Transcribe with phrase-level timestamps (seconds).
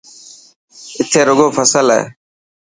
[0.99, 2.01] اٿي رڳو فصل هي.